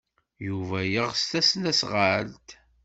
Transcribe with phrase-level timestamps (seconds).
[0.47, 2.49] Yuba yeɣs tasnasɣalt.